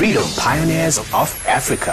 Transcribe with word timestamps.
Freedom 0.00 0.24
Pioneers 0.38 0.96
of 0.96 1.28
Africa. 1.46 1.92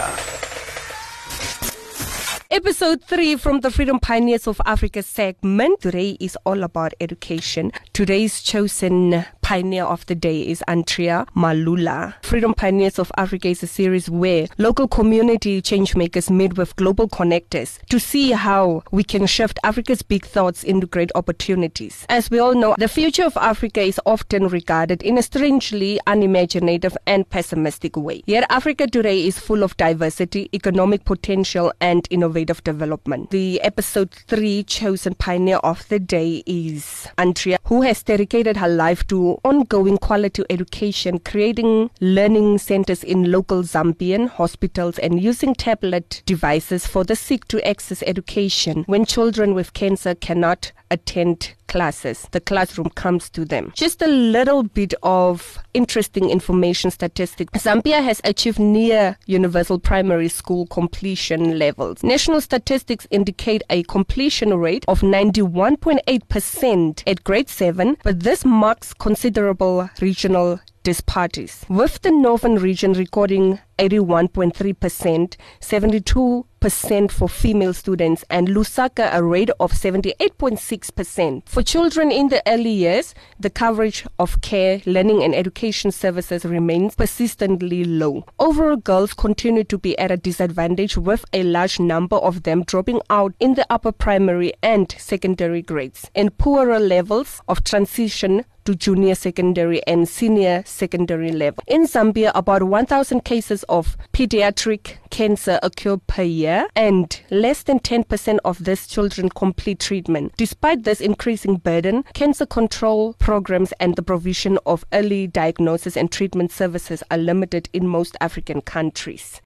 Episode 2.50 3.04
3 3.04 3.36
from 3.36 3.60
the 3.60 3.70
Freedom 3.70 4.00
Pioneers 4.00 4.46
of 4.46 4.58
Africa 4.64 5.02
segment. 5.02 5.82
Today 5.82 6.16
is 6.18 6.34
all 6.46 6.62
about 6.62 6.94
education. 7.02 7.70
Today's 7.92 8.40
chosen 8.40 9.26
pioneer 9.48 9.84
of 9.84 10.04
the 10.04 10.14
day 10.14 10.42
is 10.42 10.62
Andrea 10.68 11.24
Mwalula. 11.34 12.12
Freedom 12.22 12.52
Pioneers 12.52 12.98
of 12.98 13.10
Africa 13.16 13.48
is 13.48 13.62
a 13.62 13.66
series 13.66 14.10
where 14.10 14.46
local 14.58 14.86
community 14.86 15.62
changemakers 15.62 16.28
meet 16.28 16.58
with 16.58 16.76
global 16.76 17.08
connectors 17.08 17.78
to 17.86 17.98
see 17.98 18.32
how 18.32 18.82
we 18.90 19.02
can 19.02 19.24
shift 19.26 19.58
Africa's 19.64 20.02
big 20.02 20.26
thoughts 20.26 20.62
into 20.62 20.86
great 20.86 21.10
opportunities. 21.14 22.04
As 22.10 22.30
we 22.30 22.38
all 22.38 22.54
know, 22.54 22.74
the 22.76 22.88
future 22.88 23.24
of 23.24 23.38
Africa 23.38 23.80
is 23.80 23.98
often 24.04 24.48
regarded 24.48 25.02
in 25.02 25.16
a 25.16 25.22
strangely 25.22 25.98
unimaginative 26.06 26.94
and 27.06 27.26
pessimistic 27.30 27.96
way. 27.96 28.22
Yet 28.26 28.44
Africa 28.50 28.86
today 28.86 29.26
is 29.26 29.38
full 29.38 29.62
of 29.62 29.74
diversity, 29.78 30.50
economic 30.52 31.06
potential, 31.06 31.72
and 31.80 32.06
innovative 32.10 32.62
development. 32.64 33.30
The 33.30 33.62
episode 33.62 34.10
three 34.10 34.64
chosen 34.64 35.14
pioneer 35.14 35.56
of 35.64 35.88
the 35.88 35.98
day 35.98 36.42
is 36.44 37.08
Andrea, 37.16 37.56
who 37.64 37.80
has 37.80 38.02
dedicated 38.02 38.58
her 38.58 38.68
life 38.68 39.06
to 39.06 39.37
ongoing 39.44 39.98
quality 39.98 40.42
education, 40.50 41.18
creating 41.18 41.90
learning 42.00 42.58
centers 42.58 43.04
in 43.04 43.30
local 43.30 43.62
Zambian 43.62 44.28
hospitals 44.28 44.98
and 44.98 45.22
using 45.22 45.54
tablet 45.54 46.22
devices 46.26 46.86
for 46.86 47.04
the 47.04 47.16
sick 47.16 47.46
to 47.48 47.66
access 47.66 48.02
education 48.06 48.84
when 48.86 49.04
children 49.04 49.54
with 49.54 49.72
cancer 49.72 50.14
cannot 50.14 50.72
attend 50.90 51.54
classes. 51.68 52.26
The 52.32 52.40
classroom 52.40 52.90
comes 52.90 53.30
to 53.30 53.44
them. 53.44 53.72
Just 53.76 54.02
a 54.02 54.08
little 54.08 54.64
bit 54.64 54.94
of 55.02 55.58
interesting 55.74 56.30
information 56.30 56.90
statistic. 56.90 57.52
Zambia 57.52 58.02
has 58.02 58.20
achieved 58.24 58.58
near 58.58 59.16
universal 59.26 59.78
primary 59.78 60.28
school 60.28 60.66
completion 60.66 61.56
levels. 61.58 62.02
National 62.02 62.40
statistics 62.40 63.06
indicate 63.10 63.62
a 63.70 63.84
completion 63.84 64.54
rate 64.54 64.84
of 64.88 65.02
91.8% 65.02 67.02
at 67.06 67.22
grade 67.22 67.48
7, 67.48 67.96
but 68.02 68.18
this 68.20 68.44
marks 68.44 68.92
considerable 68.94 69.88
regional 70.00 70.58
disparities. 70.82 71.64
With 71.68 72.00
the 72.00 72.10
northern 72.10 72.56
region 72.56 72.94
recording 72.94 73.60
81.3%, 73.78 75.36
72% 75.60 76.44
for 76.60 77.28
female 77.28 77.72
students, 77.72 78.24
and 78.30 78.48
Lusaka 78.48 79.08
a 79.12 79.22
rate 79.22 79.50
of 79.60 79.72
78.6%. 79.72 81.48
For 81.48 81.62
children 81.62 82.10
in 82.10 82.28
the 82.28 82.42
early 82.46 82.70
years, 82.70 83.14
the 83.38 83.50
coverage 83.50 84.04
of 84.18 84.40
care, 84.40 84.80
learning, 84.84 85.22
and 85.22 85.34
education 85.34 85.92
services 85.92 86.44
remains 86.44 86.94
persistently 86.94 87.84
low. 87.84 88.24
Overall, 88.38 88.76
girls 88.76 89.14
continue 89.14 89.64
to 89.64 89.78
be 89.78 89.98
at 89.98 90.10
a 90.10 90.16
disadvantage, 90.16 90.96
with 90.96 91.24
a 91.32 91.42
large 91.42 91.78
number 91.80 92.16
of 92.16 92.42
them 92.42 92.64
dropping 92.64 93.00
out 93.08 93.34
in 93.40 93.54
the 93.54 93.66
upper 93.70 93.92
primary 93.92 94.52
and 94.62 94.94
secondary 94.98 95.62
grades, 95.62 96.10
and 96.14 96.36
poorer 96.38 96.78
levels 96.78 97.40
of 97.48 97.64
transition 97.64 98.44
to 98.68 98.74
junior 98.74 99.14
secondary 99.14 99.80
and 99.86 100.06
senior 100.06 100.62
secondary 100.66 101.32
level. 101.32 101.64
In 101.66 101.86
Zambia, 101.86 102.30
about 102.34 102.64
1,000 102.64 103.24
cases 103.24 103.62
of 103.62 103.96
pediatric 104.12 104.98
cancer 105.10 105.58
occur 105.62 105.96
per 105.96 106.22
year, 106.22 106.68
and 106.74 107.20
less 107.30 107.62
than 107.62 107.80
10% 107.80 108.38
of 108.44 108.64
these 108.64 108.86
children 108.86 109.28
complete 109.28 109.80
treatment. 109.80 110.32
Despite 110.36 110.84
this 110.84 111.00
increasing 111.00 111.56
burden, 111.56 112.04
cancer 112.14 112.46
control 112.46 113.14
programs 113.14 113.72
and 113.80 113.96
the 113.96 114.02
provision 114.02 114.58
of 114.66 114.84
early 114.92 115.26
diagnosis 115.26 115.96
and 115.96 116.10
treatment 116.10 116.52
services 116.52 117.02
are 117.10 117.18
limited 117.18 117.68
in 117.72 117.86
most 117.86 118.16
African 118.20 118.60
countries. 118.60 119.40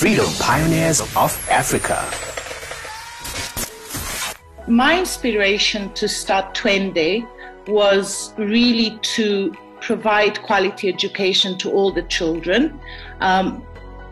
Freedom 0.00 0.26
Pioneers 0.38 1.00
of 1.00 1.48
Africa. 1.50 2.08
My 4.66 4.98
inspiration 4.98 5.92
to 5.94 6.08
start 6.08 6.54
Twende 6.54 7.26
was 7.66 8.32
really 8.38 8.98
to 9.02 9.54
provide 9.80 10.40
quality 10.42 10.88
education 10.88 11.58
to 11.58 11.70
all 11.72 11.92
the 11.92 12.02
children, 12.02 12.78
um, 13.20 13.62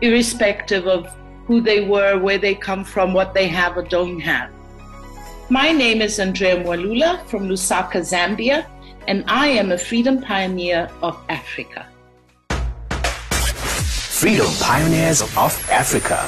irrespective 0.01 0.87
of 0.87 1.13
who 1.47 1.61
they 1.61 1.81
were, 1.85 2.19
where 2.19 2.39
they 2.39 2.55
come 2.55 2.85
from, 2.85 3.13
what 3.13 3.35
they 3.35 3.49
have 3.49 3.77
or 3.77 3.83
don't 3.83 4.21
have. 4.21 4.51
My 5.51 5.73
name 5.73 6.03
is 6.03 6.19
Andrea 6.21 6.63
Mwalula 6.63 7.25
from 7.27 7.49
Lusaka, 7.49 8.01
Zambia, 8.01 8.67
and 9.07 9.25
I 9.27 9.49
am 9.49 9.73
a 9.73 9.79
freedom 9.79 10.21
pioneer 10.21 10.91
of 11.03 11.19
Africa. 11.29 11.87
Freedom 14.21 14.53
Pioneers 14.61 15.23
of 15.23 15.71
Africa. 15.71 16.19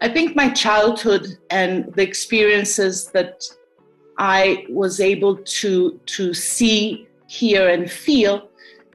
I 0.00 0.08
think 0.08 0.34
my 0.34 0.48
childhood 0.50 1.38
and 1.50 1.92
the 1.94 2.02
experiences 2.02 3.08
that 3.08 3.44
I 4.18 4.66
was 4.70 5.00
able 5.00 5.36
to, 5.36 6.00
to 6.06 6.32
see, 6.32 7.08
hear, 7.26 7.68
and 7.68 7.90
feel 7.90 8.48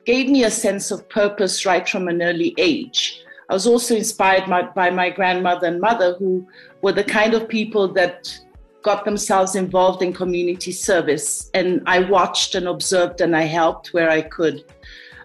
gave 0.10 0.28
me 0.28 0.44
a 0.44 0.50
sense 0.50 0.90
of 0.90 1.08
purpose 1.08 1.68
right 1.68 1.88
from 1.88 2.08
an 2.08 2.20
early 2.24 2.56
age. 2.58 3.24
I 3.48 3.54
was 3.54 3.68
also 3.68 3.96
inspired 3.96 4.50
by, 4.74 4.90
my 4.90 5.12
grandmother 5.12 5.68
and 5.68 5.80
mother, 5.80 6.16
who 6.18 6.48
were 6.82 6.94
the 6.94 7.04
kind 7.04 7.36
of 7.36 7.48
people 7.48 7.88
that 7.94 8.36
got 8.82 9.06
themselves 9.06 9.54
involved 9.56 10.02
in 10.02 10.12
community 10.12 10.72
service. 10.72 11.52
And 11.54 11.84
I 11.86 12.00
watched 12.00 12.56
and 12.56 12.68
observed 12.68 13.22
and 13.22 13.36
I 13.36 13.44
helped 13.44 13.94
where 13.94 14.10
I 14.10 14.24
could. 14.24 14.64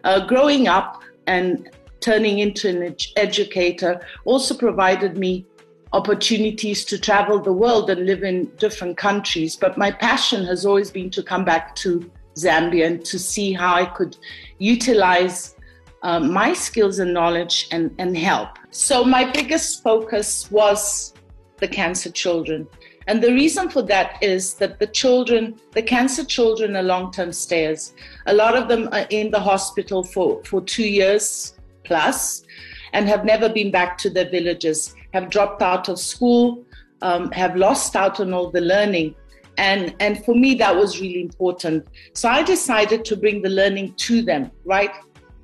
Uh, 0.05 0.27
growing 0.27 0.69
up 0.69 1.03
and 1.27 1.71
turning 2.01 2.41
into 2.41 2.69
an 2.69 2.83
ed- 2.83 3.07
educator 3.17 4.03
also 4.27 4.55
provided 4.55 5.17
me 5.17 5.47
opportunities 5.95 6.85
to 6.85 6.99
travel 6.99 7.41
the 7.41 7.55
world 7.55 7.89
and 7.89 8.05
live 8.05 8.23
in 8.23 8.51
different 8.59 8.99
countries. 8.99 9.57
But 9.57 9.79
my 9.79 9.91
passion 9.91 10.45
has 10.45 10.67
always 10.67 10.91
been 10.91 11.09
to 11.13 11.23
come 11.23 11.47
back 11.47 11.75
to 11.77 12.11
Zambia 12.37 12.87
and 12.87 13.05
to 13.05 13.19
see 13.19 13.53
how 13.53 13.75
I 13.75 13.87
could 13.87 14.17
utilize 14.59 15.57
um, 16.03 16.33
my 16.33 16.53
skills 16.53 16.99
and 16.99 17.15
knowledge 17.15 17.69
and, 17.71 17.95
and 17.99 18.17
help. 18.17 18.59
So, 18.71 19.05
my 19.05 19.31
biggest 19.31 19.83
focus 19.83 20.51
was 20.51 21.15
the 21.59 21.69
cancer 21.69 22.11
children. 22.11 22.67
And 23.07 23.23
the 23.23 23.33
reason 23.33 23.69
for 23.69 23.83
that 23.83 24.23
is 24.23 24.55
that 24.55 24.79
the 24.79 24.87
children, 24.87 25.59
the 25.73 25.83
cancer 25.83 26.25
children, 26.25 26.77
are 26.77 26.83
long 26.83 27.13
term 27.13 27.33
stayers. 27.33 27.95
A 28.27 28.35
lot 28.35 28.57
of 28.57 28.69
them 28.69 28.89
are 28.93 29.07
in 29.11 29.31
the 29.31 29.41
hospital 29.41 30.03
for, 30.03 30.43
for 30.45 30.63
two 30.63 30.89
years 30.89 31.55
plus 31.85 32.45
and 32.93 33.09
have 33.09 33.25
never 33.25 33.49
been 33.49 33.71
back 33.71 33.99
to 33.99 34.11
their 34.11 34.29
villages 34.31 34.95
have 35.15 35.31
dropped 35.31 35.63
out 35.63 35.89
of 35.89 35.99
school, 35.99 36.65
um, 37.01 37.31
have 37.31 37.55
lost 37.57 37.95
out 37.95 38.19
on 38.21 38.35
all 38.35 38.51
the 38.51 38.61
learning. 38.61 39.15
And, 39.57 39.95
and 40.01 40.25
for 40.25 40.35
me, 40.35 40.55
that 40.57 40.75
was 40.75 41.01
really 41.01 41.21
important. 41.21 41.87
So 42.13 42.29
I 42.29 42.43
decided 42.43 43.05
to 43.07 43.17
bring 43.17 43.43
the 43.43 43.51
learning 43.51 43.95
to 43.95 44.23
them 44.23 44.51
right 44.65 44.93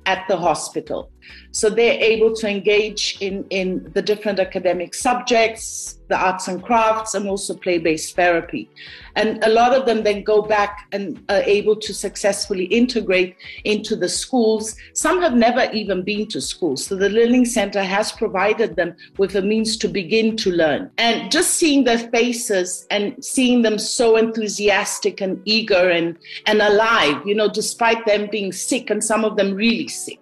at 0.05 0.27
the 0.27 0.37
hospital. 0.37 1.11
So 1.51 1.69
they're 1.69 1.99
able 1.99 2.33
to 2.35 2.47
engage 2.47 3.17
in, 3.21 3.45
in 3.49 3.91
the 3.93 4.01
different 4.01 4.39
academic 4.39 4.93
subjects, 4.93 5.99
the 6.07 6.17
arts 6.17 6.47
and 6.47 6.61
crafts, 6.61 7.13
and 7.13 7.27
also 7.27 7.53
play 7.55 7.77
based 7.77 8.15
therapy. 8.15 8.69
And 9.15 9.43
a 9.43 9.49
lot 9.49 9.73
of 9.73 9.85
them 9.85 10.03
then 10.03 10.23
go 10.23 10.41
back 10.41 10.87
and 10.91 11.23
are 11.29 11.41
able 11.41 11.75
to 11.75 11.93
successfully 11.93 12.65
integrate 12.65 13.35
into 13.65 13.95
the 13.95 14.07
schools. 14.07 14.75
Some 14.93 15.21
have 15.21 15.33
never 15.33 15.69
even 15.73 16.03
been 16.03 16.27
to 16.27 16.41
school. 16.41 16.77
So 16.77 16.95
the 16.95 17.09
Learning 17.09 17.45
Center 17.45 17.83
has 17.83 18.11
provided 18.11 18.75
them 18.75 18.95
with 19.17 19.35
a 19.35 19.41
means 19.41 19.77
to 19.77 19.87
begin 19.87 20.37
to 20.37 20.51
learn. 20.51 20.91
And 20.97 21.31
just 21.31 21.51
seeing 21.53 21.83
their 21.83 21.99
faces 22.09 22.87
and 22.89 23.23
seeing 23.23 23.61
them 23.61 23.77
so 23.77 24.17
enthusiastic 24.17 25.21
and 25.21 25.41
eager 25.45 25.89
and, 25.89 26.17
and 26.45 26.61
alive, 26.61 27.21
you 27.25 27.35
know, 27.35 27.49
despite 27.49 28.05
them 28.05 28.29
being 28.31 28.51
sick 28.51 28.89
and 28.89 29.03
some 29.03 29.25
of 29.25 29.35
them 29.35 29.53
really 29.53 29.87
sick. 29.87 30.20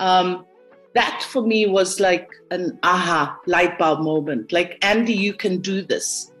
Um, 0.00 0.44
that 0.94 1.22
for 1.22 1.42
me 1.42 1.66
was 1.66 2.00
like 2.00 2.28
an 2.50 2.78
aha 2.82 3.38
light 3.46 3.78
bulb 3.78 4.00
moment. 4.00 4.52
Like, 4.52 4.78
Andy, 4.82 5.14
you 5.14 5.34
can 5.34 5.58
do 5.58 5.82
this. 5.82 6.32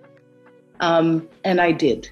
Um, 0.80 1.28
and 1.44 1.60
I 1.60 1.72
did. 1.72 2.10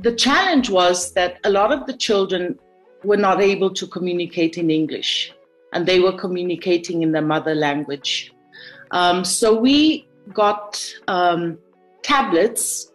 The 0.00 0.14
challenge 0.14 0.68
was 0.68 1.12
that 1.12 1.38
a 1.44 1.50
lot 1.50 1.72
of 1.72 1.86
the 1.86 1.96
children 1.96 2.58
were 3.04 3.16
not 3.16 3.40
able 3.40 3.70
to 3.70 3.86
communicate 3.86 4.58
in 4.58 4.70
English 4.70 5.32
and 5.72 5.86
they 5.86 6.00
were 6.00 6.12
communicating 6.12 7.02
in 7.02 7.12
their 7.12 7.22
mother 7.22 7.54
language. 7.54 8.32
Um, 8.90 9.24
so 9.24 9.58
we 9.58 10.06
got 10.34 10.82
um, 11.08 11.58
tablets 12.02 12.91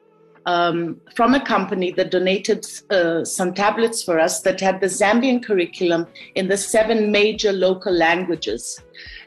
um, 0.47 0.99
from 1.13 1.35
a 1.35 1.45
company 1.45 1.91
that 1.91 2.09
donated 2.09 2.65
uh, 2.89 3.23
some 3.23 3.53
tablets 3.53 4.01
for 4.01 4.17
us 4.17 4.41
that 4.41 4.59
had 4.61 4.79
the 4.79 4.88
Zambian 4.88 5.44
curriculum 5.44 6.07
in 6.35 6.47
the 6.47 6.57
seven 6.57 7.11
major 7.11 7.51
local 7.51 7.94
languages. 7.94 8.81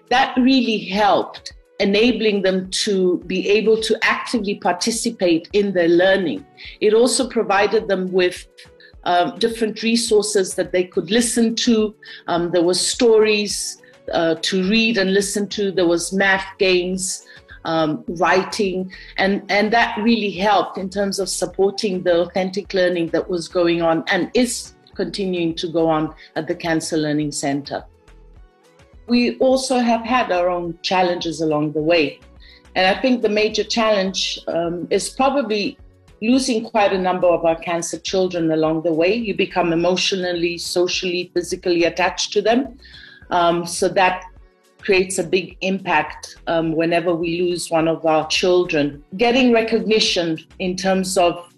That 0.08 0.34
really 0.38 0.78
helped 0.78 1.52
enabling 1.78 2.42
them 2.42 2.70
to 2.70 3.18
be 3.26 3.48
able 3.48 3.80
to 3.82 3.98
actively 4.02 4.56
participate 4.56 5.48
in 5.52 5.72
their 5.72 5.88
learning. 5.88 6.44
It 6.80 6.94
also 6.94 7.28
provided 7.28 7.86
them 7.86 8.10
with 8.12 8.46
um, 9.04 9.38
different 9.38 9.82
resources 9.82 10.54
that 10.54 10.72
they 10.72 10.84
could 10.84 11.10
listen 11.10 11.54
to. 11.56 11.94
Um, 12.28 12.50
there 12.50 12.62
were 12.62 12.74
stories 12.74 13.80
uh, 14.12 14.36
to 14.42 14.68
read 14.68 14.98
and 14.98 15.12
listen 15.14 15.48
to. 15.48 15.70
There 15.70 15.86
was 15.86 16.12
math 16.12 16.46
games, 16.58 17.26
um, 17.64 18.04
writing, 18.08 18.92
and 19.16 19.42
and 19.50 19.72
that 19.72 19.98
really 20.02 20.30
helped 20.30 20.78
in 20.78 20.88
terms 20.88 21.18
of 21.18 21.28
supporting 21.28 22.02
the 22.02 22.20
authentic 22.22 22.74
learning 22.74 23.08
that 23.08 23.28
was 23.28 23.48
going 23.48 23.82
on 23.82 24.04
and 24.08 24.30
is 24.34 24.74
continuing 24.94 25.54
to 25.54 25.68
go 25.68 25.88
on 25.88 26.14
at 26.36 26.46
the 26.46 26.54
Cancer 26.54 26.96
Learning 26.96 27.32
Center. 27.32 27.84
We 29.06 29.36
also 29.38 29.78
have 29.78 30.02
had 30.02 30.30
our 30.30 30.48
own 30.48 30.78
challenges 30.82 31.40
along 31.40 31.72
the 31.72 31.80
way. 31.80 32.20
And 32.76 32.86
I 32.86 33.00
think 33.00 33.22
the 33.22 33.28
major 33.28 33.64
challenge 33.64 34.38
um, 34.46 34.86
is 34.90 35.10
probably 35.10 35.76
losing 36.22 36.68
quite 36.68 36.92
a 36.92 36.98
number 36.98 37.26
of 37.26 37.44
our 37.44 37.56
cancer 37.56 37.98
children 37.98 38.50
along 38.50 38.82
the 38.82 38.92
way. 38.92 39.12
You 39.14 39.34
become 39.34 39.72
emotionally, 39.72 40.58
socially, 40.58 41.30
physically 41.34 41.84
attached 41.84 42.32
to 42.34 42.42
them. 42.42 42.78
Um, 43.30 43.66
so 43.66 43.88
that 43.88 44.24
creates 44.82 45.18
a 45.18 45.24
big 45.24 45.56
impact 45.60 46.36
um, 46.46 46.72
whenever 46.72 47.14
we 47.14 47.40
lose 47.42 47.70
one 47.70 47.88
of 47.88 48.04
our 48.06 48.26
children. 48.28 49.04
Getting 49.16 49.52
recognition 49.52 50.38
in 50.58 50.76
terms 50.76 51.16
of 51.16 51.52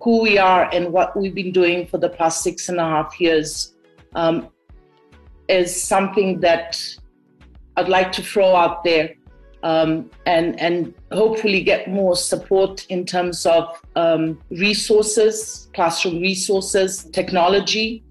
who 0.00 0.22
we 0.22 0.38
are 0.38 0.68
and 0.72 0.92
what 0.92 1.16
we've 1.16 1.34
been 1.34 1.52
doing 1.52 1.86
for 1.86 1.98
the 1.98 2.08
past 2.08 2.42
six 2.42 2.68
and 2.68 2.78
a 2.78 2.84
half 2.84 3.20
years 3.20 3.74
um, 4.14 4.48
is 5.48 5.82
something 5.82 6.40
that 6.40 6.80
I'd 7.76 7.88
like 7.88 8.12
to 8.12 8.22
throw 8.22 8.54
out 8.54 8.84
there 8.84 9.14
um, 9.62 10.10
and 10.26 10.60
and 10.60 10.94
hopefully 11.12 11.62
get 11.62 11.88
more 11.88 12.14
support 12.14 12.86
in 12.86 13.04
terms 13.04 13.46
of 13.46 13.80
um, 13.96 14.40
resources, 14.50 15.68
classroom 15.74 16.20
resources, 16.20 17.04
technology, 17.04 18.04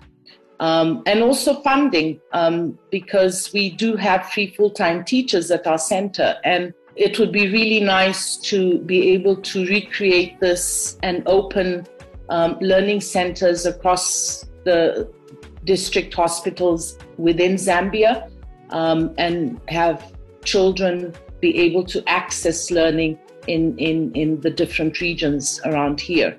um, 0.60 1.04
and 1.06 1.22
also 1.22 1.62
funding 1.62 2.20
um, 2.32 2.78
because 2.90 3.52
we 3.54 3.70
do 3.70 3.96
have 3.96 4.30
three 4.30 4.54
full-time 4.56 5.04
teachers 5.04 5.52
at 5.52 5.68
our 5.68 5.78
center 5.78 6.38
and 6.44 6.74
it 6.96 7.20
would 7.20 7.32
be 7.32 7.52
really 7.52 7.82
nice 7.82 8.38
to 8.38 8.80
be 8.80 9.10
able 9.10 9.36
to 9.36 9.66
recreate 9.68 10.40
this 10.40 10.98
and 11.04 11.24
open 11.28 11.86
um, 12.30 12.58
learning 12.62 13.02
centers 13.02 13.66
across 13.66 14.46
the 14.64 15.12
district 15.66 16.14
hospitals 16.14 16.98
within 17.18 17.56
Zambia 17.56 18.30
um, 18.70 19.14
and 19.18 19.60
have 19.68 20.14
children 20.44 21.14
be 21.42 21.58
able 21.60 21.84
to 21.84 22.04
access 22.08 22.72
learning 22.72 23.20
in, 23.48 23.78
in, 23.78 24.12
in 24.14 24.40
the 24.42 24.50
different 24.50 25.02
regions 25.02 25.60
around 25.66 26.00
here. 26.00 26.38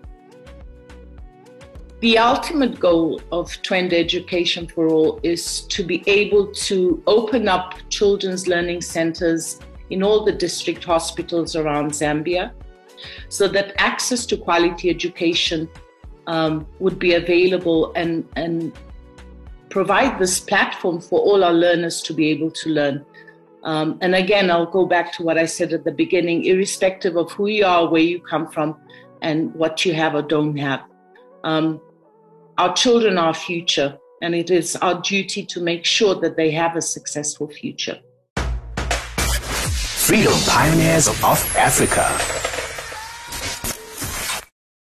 The 2.07 2.19
ultimate 2.19 2.79
goal 2.79 3.21
of 3.33 3.51
Twende 3.65 3.95
Education 3.95 4.69
for 4.69 4.87
All 4.87 5.19
is 5.25 5.63
to 5.63 5.83
be 5.83 6.05
able 6.07 6.53
to 6.53 7.03
open 7.09 7.49
up 7.49 7.75
children's 7.91 8.47
learning 8.47 8.83
centers 8.83 9.59
in 9.91 10.05
all 10.05 10.25
the 10.25 10.31
district 10.31 10.85
hospitals 10.85 11.57
around 11.57 11.91
Zambia 11.91 12.53
so 13.29 13.49
that 13.49 13.75
access 13.79 14.25
to 14.27 14.37
quality 14.37 14.89
education 14.89 15.69
um, 16.29 16.65
would 16.79 17.01
be 17.01 17.15
available 17.15 17.93
and, 17.97 18.25
and 18.37 18.73
provide 19.69 20.17
this 20.21 20.39
platform 20.39 21.01
for 21.01 21.19
all 21.19 21.43
our 21.43 21.53
learners 21.53 22.01
to 22.03 22.13
be 22.13 22.29
able 22.29 22.53
to 22.53 22.69
learn. 22.69 23.05
Um, 23.65 23.99
and 24.01 24.15
again, 24.15 24.49
I'll 24.49 24.71
go 24.71 24.87
back 24.87 25.13
to 25.15 25.25
what 25.25 25.39
I 25.39 25.47
said 25.47 25.73
at 25.73 25.83
the 25.83 25.91
beginning 25.91 26.45
irrespective 26.45 27.17
of 27.17 27.33
who 27.33 27.49
you 27.49 27.67
are, 27.67 27.89
where 27.89 28.01
you 28.01 28.21
come 28.21 28.47
from, 28.47 28.77
and 29.23 29.53
what 29.57 29.85
you 29.85 29.93
have 29.95 30.15
or 30.15 30.23
don't 30.23 30.57
have. 30.57 30.85
Um, 31.43 31.81
our 32.59 32.73
children 32.75 33.19
are 33.19 33.27
our 33.29 33.35
future, 33.35 33.99
and 34.23 34.35
it 34.35 34.51
is 34.51 34.77
our 34.77 34.95
duty 35.03 35.45
to 35.47 35.61
make 35.61 35.85
sure 35.85 36.15
that 36.21 36.37
they 36.37 36.51
have 36.53 36.77
a 36.77 36.81
successful 36.83 37.49
future. 37.49 37.99
Freedom 40.07 40.35
Pioneers 40.47 41.09
of 41.09 41.57
Africa. 41.57 42.07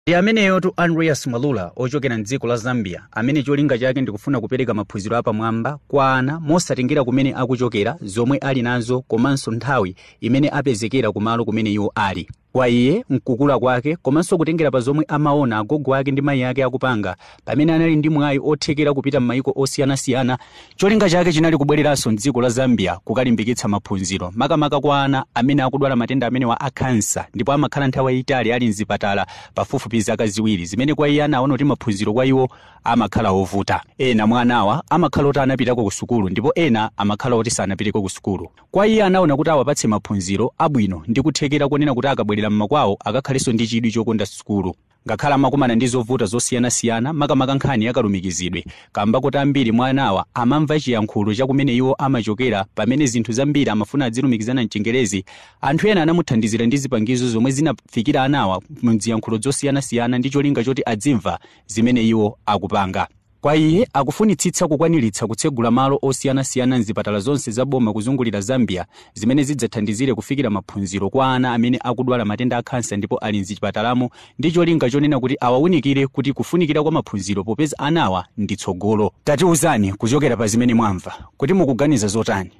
ndi 0.08 0.16
ameneyo 0.16 0.60
tu 0.60 0.74
andreas 0.78 1.28
malula 1.28 1.72
ochokera 1.76 2.18
mdziko 2.18 2.48
la 2.48 2.58
zambia 2.58 3.08
amene 3.12 3.44
cholinga 3.44 3.78
chake 3.78 4.02
ndikufuna 4.02 4.40
kupereka 4.42 4.74
maphunziro 4.74 5.18
apamwamba 5.18 5.80
kwa 5.88 6.16
ana 6.16 6.40
mosatengera 6.40 7.04
kumene 7.04 7.34
akuchokera 7.36 7.96
zomwe 8.02 8.38
ali 8.38 8.62
nazo 8.62 9.02
komanso 9.02 9.52
nthawi 9.52 9.96
imene 10.22 10.50
apezekera 10.50 11.12
kumalo 11.12 11.46
kumene 11.46 11.72
iwo 11.72 11.92
ali 11.96 12.30
kwa 12.54 12.70
iye 12.70 13.06
mkukula 13.10 13.60
kwake 13.60 13.96
komanso 13.96 14.38
kutengera 14.38 14.72
pa 14.72 14.80
zomwe 14.80 15.06
amaona 15.08 15.58
agogo 15.58 15.96
ake 15.96 16.12
ndi 16.12 16.22
mayi 16.22 16.44
ake 16.44 16.64
akupanga. 16.64 17.16
Pamene 17.46 17.74
anali 17.74 17.96
ndi 17.96 18.10
mwayi 18.10 18.40
othekera 18.44 18.94
kupita 18.94 19.20
m'mayiko 19.20 19.54
osiyanasiyana 19.56 20.38
cholinga 20.76 21.10
chake 21.10 21.34
chinali 21.34 21.58
kubwereranso 21.58 22.12
mdziko 22.12 22.42
la 22.42 22.50
zambia 22.50 22.96
kukalimbikitsa 23.04 23.68
maphunziro. 23.68 24.32
Makamaka 24.36 24.80
kwa 24.80 25.04
ana 25.04 25.26
amene 25.34 25.64
akudwala 25.64 25.96
matenda 25.96 26.28
amene 26.28 26.46
wa 26.46 26.60
akhansa 26.62 27.26
ndipo 27.34 27.52
amakhala 27.52 27.88
nthawi 27.88 28.12
yayitali 28.12 28.54
ali 28.54 28.68
mzipatala 28.68 29.28
pafupifupi 29.56 30.02
zaka 30.02 30.28
ziwiri 30.28 30.66
zimene 30.66 30.94
kwa 30.96 31.10
iye 31.10 31.24
anaona 31.24 31.54
kuti 31.54 31.64
maphunziro 31.64 32.14
kwa 32.14 32.26
iwo 32.26 32.50
amakhala 32.84 33.32
ovuta. 33.32 33.82
Ena 33.98 34.28
mwa 34.28 34.84
amakhala 34.90 35.28
oti 35.28 35.40
anapitako 35.40 35.84
ku 35.84 35.92
sukulu 35.92 36.30
ndipo 36.30 36.52
ena 36.56 36.90
amakhala 36.98 37.36
oti 37.36 37.50
sanapiteko 37.52 38.02
ku 38.02 38.10
sukulu. 38.10 38.50
Kwa 38.72 38.88
iye 38.88 39.04
anaona 39.04 39.36
kuti 39.38 39.50
awapatse 39.50 39.88
maphunziro 39.88 40.54
abwino 40.58 41.04
ndi 41.08 41.22
kuthekera 41.22 41.70
konena 41.70 41.94
kuti 41.94 42.08
akabwerera 42.44 42.50
mmakwawo 42.50 42.98
akakhalenso 43.06 43.52
ndi 43.54 43.68
chidwi 43.68 43.92
chokonda 43.92 44.26
sukulu 44.26 44.76
ngakhale 45.08 45.36
amakumana 45.36 45.76
ndi 45.76 45.88
zovuta 45.88 46.26
zosiyanasiyana 46.26 47.14
makamaka 47.14 47.56
nkhani 47.56 47.86
yakalumikizidwe. 47.86 48.66
Kamba 48.92 49.20
kuti 49.22 49.38
ambiri 49.38 49.72
mwa 49.72 49.88
anawa 49.90 50.26
amamva 50.34 50.80
chiyankhulo 50.80 51.36
chakumene 51.36 51.76
iwo 51.76 51.94
amachokera 51.94 52.66
pamene 52.76 53.06
zinthu 53.06 53.32
zambiri 53.32 53.70
amafuna 53.70 54.06
adzilumikizana 54.06 54.64
mchengerezi 54.64 55.26
anthu 55.62 55.88
ena 55.88 56.02
anamuthandizira 56.02 56.66
ndi 56.66 56.78
zipangizo 56.78 57.30
zomwe 57.30 57.52
zinafikira 57.52 58.24
anawa 58.24 58.62
mziyankhulo 58.82 59.38
zosiyanasiyana 59.38 60.18
ndi 60.18 60.30
cholinga 60.30 60.64
choti 60.64 60.82
adzimva 60.86 61.40
zimene 61.68 62.08
iwo 62.08 62.38
akupanga 62.46 63.08
kwa 63.44 63.56
iye 63.56 63.88
akufunitsitsa 63.94 64.68
kukwaniritsa 64.68 65.28
kutsegula 65.28 65.72
malo 65.72 66.00
osiyanasiyana 66.02 66.78
mzipatala 66.78 67.20
zonse 67.20 67.52
zaboma 67.52 67.94
kuzungulira 67.94 68.42
zambia 68.42 68.86
zimene 69.14 69.44
zidzathandizire 69.44 70.14
kufikira 70.14 70.50
maphunziro 70.50 71.10
kwa 71.10 71.34
ana 71.36 71.54
amene 71.54 71.80
akudwala 71.84 72.26
matenda 72.26 72.58
akhansa 72.58 72.98
ndipo 72.98 73.18
ali 73.18 73.40
mzichipatalamo 73.40 74.10
ndi 74.40 74.52
cholinga 74.52 74.90
chonena 74.90 75.20
kuti 75.20 75.38
awawunikire 75.40 76.08
kuti 76.08 76.34
kufunikira 76.34 76.84
kwa 76.84 76.92
maphunziro 76.92 77.44
popeza 77.44 77.80
anawa 77.80 78.26
ndi 78.38 78.56
tsogolo. 78.56 79.12
Tatiwuzani 79.24 79.94
kuchokera 79.94 80.38
pa 80.38 80.48
zimene 80.48 80.74
mwamva 80.74 81.14
kuti 81.38 81.54
mukuganiza 81.54 82.08
zotani? 82.08 82.52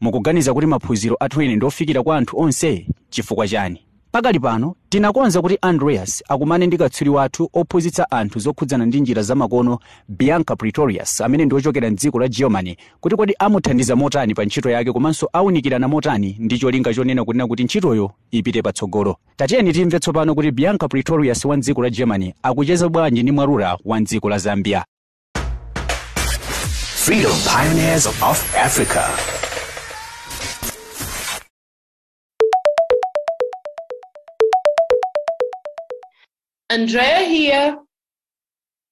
Mukuganiza 0.00 0.54
kuti 0.54 0.66
maphunziro 0.66 1.16
athu 1.20 1.42
ine 1.42 1.56
ndi 1.56 1.66
ofikira 1.66 2.02
kwa 2.02 2.16
anthu 2.16 2.40
onse? 2.40 2.86
Chifukwa 3.10 3.48
chani 3.48 3.80
pakali 4.14 4.40
pano 4.40 4.74
tinakonza 4.88 5.42
kuti 5.42 5.58
andreas 5.62 6.22
akumane 6.28 6.66
ndi 6.66 6.78
katswiri 6.78 7.10
wathu 7.10 7.50
ophunzitsa 7.52 8.10
anthu 8.10 8.38
zokhudzana 8.38 8.86
ndi 8.86 9.00
njira 9.00 9.22
zamakono 9.22 9.78
bianca 10.08 10.56
pretorius 10.58 11.20
amene 11.20 11.44
ndi 11.44 11.54
ochokera 11.54 11.90
mdziko 11.90 12.18
la 12.18 12.28
germany 12.28 12.76
kuti 13.00 13.16
kodi 13.16 13.34
amuthandiza 13.38 13.96
motani 13.96 14.34
pa 14.34 14.44
ntchito 14.44 14.70
yake 14.70 14.92
komanso 14.92 15.28
awunikirana 15.32 15.88
motani 15.88 16.36
ndi 16.38 16.58
cholinga 16.58 16.94
chonena 16.94 17.24
kunena 17.24 17.46
kuti 17.46 17.64
ntchitoyo 17.64 18.10
ipite 18.30 18.62
patsogolo 18.62 19.16
tatiyeni 19.36 19.72
timve 19.72 19.98
tsopano 20.00 20.34
kuti 20.34 20.50
bianca 20.50 20.88
pretorius 20.88 21.44
wa 21.44 21.56
mdziko 21.56 21.82
la 21.82 21.90
germany 21.90 22.32
akucheza 22.42 22.88
bwanji 22.88 23.22
ndi 23.22 23.32
mwalula 23.32 23.78
wa 23.84 24.00
mdziko 24.00 24.28
la 24.28 24.38
zambia 24.38 24.84
Freedom 27.04 27.32
Pioneers 27.44 28.06
of 28.06 28.56
Africa. 28.64 29.00
Andrea 36.74 37.20
here. 37.20 37.78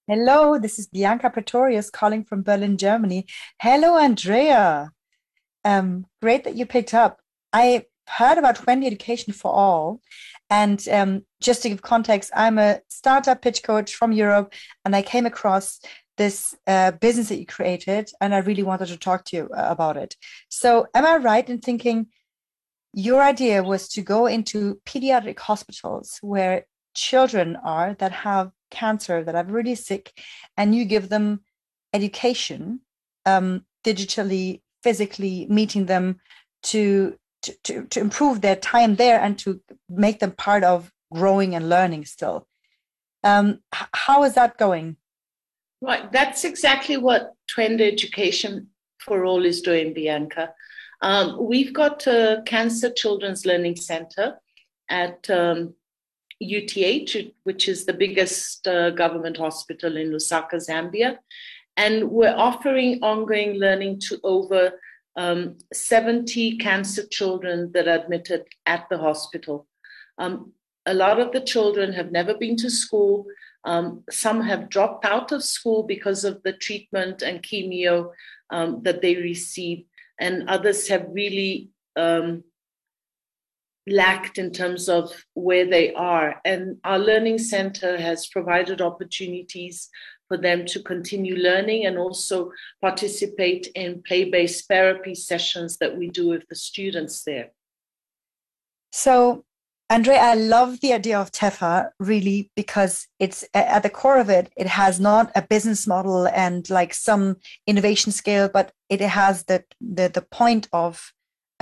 Hello, 0.06 0.56
this 0.56 0.78
is 0.78 0.86
Bianca 0.86 1.28
Praetorius 1.30 1.90
calling 1.90 2.22
from 2.22 2.44
Berlin, 2.44 2.78
Germany. 2.78 3.26
Hello, 3.60 3.98
Andrea. 3.98 4.92
Um, 5.64 6.06
great 6.20 6.44
that 6.44 6.54
you 6.54 6.64
picked 6.64 6.94
up. 6.94 7.18
I 7.52 7.86
heard 8.06 8.38
about 8.38 8.54
Twende 8.54 8.86
Education 8.86 9.32
for 9.32 9.50
All. 9.52 10.00
And 10.48 10.86
um, 10.90 11.22
just 11.40 11.62
to 11.62 11.70
give 11.70 11.82
context, 11.82 12.30
I'm 12.36 12.56
a 12.56 12.78
startup 12.88 13.42
pitch 13.42 13.64
coach 13.64 13.96
from 13.96 14.12
Europe, 14.12 14.54
and 14.84 14.94
I 14.94 15.02
came 15.02 15.26
across 15.26 15.80
this 16.16 16.54
uh, 16.68 16.92
business 16.92 17.30
that 17.30 17.40
you 17.40 17.46
created, 17.46 18.12
and 18.20 18.32
I 18.32 18.38
really 18.38 18.62
wanted 18.62 18.86
to 18.86 18.96
talk 18.96 19.24
to 19.24 19.36
you 19.36 19.48
uh, 19.48 19.66
about 19.68 19.96
it. 19.96 20.14
So, 20.50 20.86
am 20.94 21.04
I 21.04 21.16
right 21.16 21.50
in 21.50 21.58
thinking 21.58 22.06
your 22.94 23.22
idea 23.22 23.64
was 23.64 23.88
to 23.88 24.02
go 24.02 24.26
into 24.26 24.80
pediatric 24.86 25.40
hospitals 25.40 26.18
where 26.20 26.66
children 26.94 27.56
are 27.56 27.94
that 27.94 28.12
have 28.12 28.52
cancer, 28.70 29.22
that 29.22 29.34
are 29.34 29.44
really 29.44 29.75
sick, 29.75 30.12
and 30.56 30.75
you 30.75 30.84
give 30.84 31.08
them 31.08 31.40
education 31.92 32.80
um, 33.26 33.64
digitally, 33.84 34.62
physically, 34.82 35.46
meeting 35.49 35.87
them 35.87 36.20
to, 36.64 37.16
to, 37.42 37.87
to, 37.87 38.00
improve 38.00 38.40
their 38.40 38.56
time 38.56 38.96
there 38.96 39.20
and 39.20 39.38
to 39.38 39.61
make 39.88 40.20
them 40.20 40.32
part 40.32 40.64
of 40.64 40.90
growing 41.12 41.54
and 41.54 41.68
learning 41.68 42.04
still. 42.04 42.46
Um, 43.25 43.61
how 43.72 44.25
is 44.25 44.34
that 44.34 44.58
going? 44.58 44.96
Right, 45.80 46.11
that's 46.12 46.44
exactly 46.44 46.96
what 46.96 47.32
Twende 47.49 47.80
Education 47.80 48.68
for 48.99 49.25
All 49.25 49.44
is 49.44 49.62
doing, 49.62 49.92
Bianca. 49.92 50.54
Um, 51.00 51.37
we've 51.44 51.72
got 51.72 52.06
a 52.06 52.42
Cancer 52.46 52.90
Children's 52.90 53.44
Learning 53.44 53.75
Center 53.75 54.38
at 54.88 55.28
um, 55.28 55.75
UTH, 56.42 57.32
which 57.44 57.68
is 57.68 57.84
the 57.84 57.92
biggest 57.92 58.66
uh, 58.66 58.90
government 58.90 59.37
hospital 59.37 59.96
in 59.96 60.11
Lusaka, 60.11 60.54
Zambia. 60.54 61.18
And 61.76 62.11
we're 62.11 62.34
offering 62.37 63.02
ongoing 63.02 63.54
learning 63.54 64.00
to 64.08 64.20
over 64.22 64.72
um, 65.16 65.56
70 65.72 66.58
cancer 66.58 67.06
children 67.06 67.72
that 67.72 67.88
are 67.88 68.04
admitted 68.04 68.44
at 68.66 68.88
the 68.90 68.99
hospital. 68.99 69.66
Um, 70.18 70.52
a 70.87 70.94
lot 70.94 71.20
of 71.20 71.32
the 71.32 71.40
children 71.40 71.92
have 71.92 72.11
never 72.11 72.34
been 72.34 72.56
to 72.56 72.70
school. 72.70 73.26
Um, 73.64 74.02
some 74.11 74.40
have 74.40 74.68
dropped 74.68 75.04
out 75.04 75.32
of 75.32 75.44
school 75.44 75.84
because 75.84 76.25
of 76.25 76.42
the 76.42 76.52
treatment 76.52 77.22
and 77.22 77.42
chemio 77.42 78.12
um, 78.50 78.82
that 78.82 79.00
they 79.00 79.16
receive, 79.16 79.84
and 80.18 80.49
others 80.49 80.88
have 80.88 81.06
really 81.11 81.70
um, 81.96 82.42
lacked 83.86 84.38
in 84.38 84.50
terms 84.52 84.88
of 84.88 85.12
where 85.34 85.68
they 85.68 85.92
are. 85.94 86.40
And 86.44 86.78
our 86.84 86.98
learning 86.98 87.38
center 87.38 87.98
has 87.98 88.26
provided 88.26 88.80
opportunities 88.80 89.88
for 90.28 90.36
them 90.36 90.64
to 90.66 90.82
continue 90.82 91.36
learning 91.36 91.84
and 91.84 91.98
also 91.98 92.52
participate 92.80 93.66
in 93.74 94.02
play 94.06 94.30
based 94.30 94.66
therapy 94.68 95.14
sessions 95.14 95.76
that 95.78 95.96
we 95.96 96.08
do 96.08 96.28
with 96.28 96.48
the 96.48 96.54
students 96.54 97.24
there. 97.24 97.50
So, 98.92 99.44
Andre, 99.90 100.14
I 100.14 100.34
love 100.34 100.80
the 100.80 100.94
idea 100.94 101.18
of 101.18 101.32
TEFA 101.32 101.90
really 101.98 102.50
because 102.56 103.08
it's 103.18 103.44
at 103.52 103.82
the 103.82 103.90
core 103.90 104.18
of 104.18 104.30
it, 104.30 104.50
it 104.56 104.68
has 104.68 104.98
not 104.98 105.30
a 105.34 105.42
business 105.42 105.86
model 105.86 106.26
and 106.28 106.68
like 106.70 106.94
some 106.94 107.36
innovation 107.66 108.10
scale, 108.10 108.48
but 108.48 108.72
it 108.88 109.02
has 109.02 109.44
the 109.44 109.64
the, 109.82 110.08
the 110.08 110.22
point 110.22 110.68
of 110.72 111.12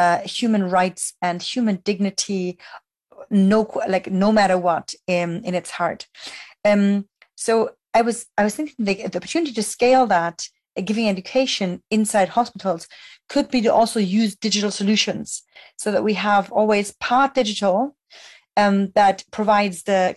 uh, 0.00 0.18
human 0.38 0.64
rights 0.78 1.04
and 1.20 1.42
human 1.54 1.76
dignity, 1.90 2.58
no 3.30 3.60
like 3.94 4.06
no 4.24 4.32
matter 4.32 4.58
what 4.66 4.86
in 5.06 5.28
in 5.48 5.54
its 5.60 5.70
heart. 5.78 6.00
Um, 6.68 6.84
so 7.36 7.52
I 7.98 8.02
was 8.02 8.26
I 8.40 8.42
was 8.44 8.54
thinking 8.56 8.86
the, 8.86 8.94
the 9.12 9.18
opportunity 9.18 9.52
to 9.54 9.72
scale 9.76 10.06
that, 10.16 10.36
uh, 10.78 10.82
giving 10.88 11.08
education 11.08 11.82
inside 11.90 12.28
hospitals, 12.30 12.82
could 13.32 13.48
be 13.50 13.60
to 13.62 13.72
also 13.80 14.00
use 14.00 14.40
digital 14.46 14.70
solutions, 14.70 15.42
so 15.76 15.92
that 15.92 16.04
we 16.04 16.14
have 16.14 16.52
always 16.52 16.92
part 17.08 17.34
digital. 17.34 17.76
Um, 18.56 18.90
that 18.94 19.24
provides 19.30 19.84
the 19.84 20.16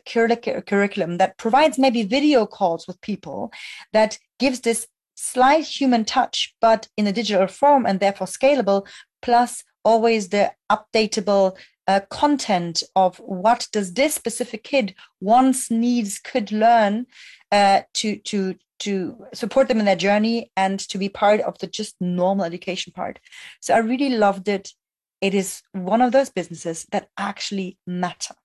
curriculum, 0.71 1.17
that 1.17 1.37
provides 1.37 1.77
maybe 1.77 2.03
video 2.17 2.45
calls 2.45 2.87
with 2.87 3.05
people, 3.09 3.51
that 3.91 4.17
gives 4.39 4.59
this 4.59 4.87
slight 5.15 5.65
human 5.79 6.03
touch, 6.03 6.55
but 6.59 6.87
in 6.97 7.07
a 7.07 7.13
digital 7.13 7.47
form 7.47 7.85
and 7.85 7.99
therefore 7.99 8.27
scalable, 8.27 8.81
plus 9.21 9.63
always 9.83 10.29
the 10.29 10.51
updatable 10.71 11.57
uh, 11.87 11.99
content 12.09 12.83
of 12.95 13.17
what 13.17 13.67
does 13.71 13.93
this 13.93 14.15
specific 14.15 14.63
kid 14.63 14.95
wants 15.19 15.69
needs 15.69 16.19
could 16.19 16.51
learn 16.51 17.05
uh, 17.51 17.81
to 17.93 18.17
to 18.19 18.55
to 18.79 19.17
support 19.33 19.67
them 19.67 19.79
in 19.79 19.85
their 19.85 19.95
journey 19.95 20.51
and 20.57 20.79
to 20.79 20.97
be 20.97 21.07
part 21.07 21.39
of 21.41 21.57
the 21.59 21.67
just 21.67 21.95
normal 22.01 22.45
education 22.45 22.91
part. 22.93 23.19
So 23.61 23.73
i 23.73 23.77
really 23.77 24.09
loved 24.09 24.47
it. 24.47 24.71
It 25.21 25.33
is 25.33 25.61
one 25.71 26.01
of 26.01 26.11
those 26.11 26.29
businesses 26.29 26.85
that 26.91 27.07
actually 27.17 27.77
matter. 27.87 28.35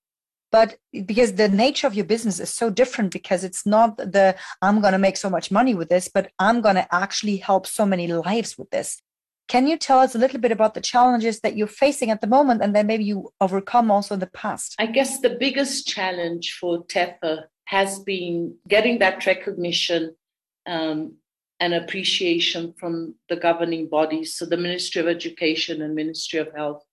But 0.52 0.78
because 0.92 1.35
the 1.35 1.49
nature 1.49 1.87
of 1.87 1.95
your 1.95 2.04
business 2.04 2.38
is 2.40 2.54
so 2.54 2.71
different 2.71 3.12
because 3.12 3.45
it's 3.45 3.66
not 3.66 3.97
the 3.99 4.35
i'm 4.62 4.80
going 4.80 4.92
to 4.92 4.99
make 4.99 5.18
so 5.18 5.28
much 5.28 5.50
money 5.50 5.75
with 5.75 5.90
this 5.90 6.09
but 6.09 6.30
i'm 6.38 6.62
going 6.62 6.76
to 6.76 6.95
actually 6.95 7.37
help 7.37 7.66
so 7.66 7.85
many 7.85 8.07
lives 8.07 8.57
with 8.57 8.71
this 8.71 9.02
can 9.48 9.66
you 9.66 9.76
tell 9.78 9.98
us 9.98 10.14
a 10.14 10.18
little 10.18 10.38
bit 10.38 10.52
about 10.52 10.74
the 10.74 10.80
challenges 10.80 11.40
that 11.40 11.56
you're 11.56 11.66
facing 11.66 12.10
at 12.10 12.20
the 12.20 12.26
moment 12.26 12.62
and 12.62 12.76
then 12.76 12.86
maybe 12.86 13.04
you 13.04 13.32
overcome 13.40 13.90
also 13.90 14.14
in 14.14 14.20
the 14.20 14.26
past? 14.26 14.76
I 14.78 14.86
guess 14.86 15.20
the 15.20 15.36
biggest 15.40 15.88
challenge 15.88 16.56
for 16.60 16.84
TEFA 16.84 17.44
has 17.64 17.98
been 18.00 18.56
getting 18.68 18.98
that 18.98 19.26
recognition 19.26 20.14
um, 20.66 21.14
and 21.60 21.74
appreciation 21.74 22.74
from 22.78 23.14
the 23.28 23.36
governing 23.36 23.88
bodies, 23.88 24.34
so 24.34 24.46
the 24.46 24.56
Ministry 24.56 25.00
of 25.00 25.08
Education 25.08 25.82
and 25.82 25.94
Ministry 25.94 26.38
of 26.38 26.52
Health. 26.54 26.84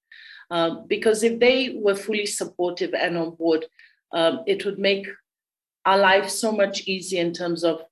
Um, 0.50 0.86
because 0.88 1.24
if 1.24 1.40
they 1.40 1.76
were 1.76 1.96
fully 1.96 2.26
supportive 2.26 2.94
and 2.94 3.18
on 3.18 3.36
board, 3.36 3.66
um, 4.12 4.42
it 4.48 4.66
would 4.66 4.80
make 4.80 5.08
our 5.86 5.98
life 5.98 6.30
so 6.30 6.52
much 6.52 6.88
easier 6.88 7.22
in 7.22 7.34
terms 7.34 7.64
of 7.64 7.84